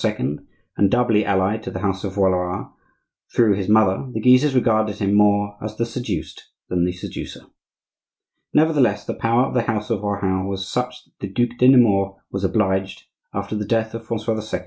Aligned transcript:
and 0.03 0.89
doubly 0.89 1.23
allied 1.25 1.61
to 1.63 1.69
the 1.71 1.79
house 1.81 2.03
of 2.03 2.15
Valois 2.15 2.67
through 3.35 3.53
his 3.55 3.69
mother, 3.69 4.03
the 4.13 4.19
Guises 4.19 4.55
regarded 4.55 4.97
him 4.97 5.13
more 5.13 5.55
as 5.61 5.77
the 5.77 5.85
seduced 5.85 6.49
than 6.69 6.85
the 6.85 6.91
seducer. 6.91 7.41
Nevertheless, 8.53 9.05
the 9.05 9.13
power 9.13 9.45
of 9.45 9.53
the 9.53 9.61
house 9.61 9.89
of 9.91 10.01
Rohan 10.01 10.47
was 10.47 10.67
such 10.67 11.05
that 11.05 11.13
the 11.19 11.27
Duc 11.27 11.57
de 11.59 11.67
Nemours 11.69 12.15
was 12.31 12.43
obliged, 12.43 13.03
after 13.33 13.55
the 13.55 13.63
death 13.65 13.93
of 13.93 14.05
Francois 14.07 14.39
II. 14.53 14.59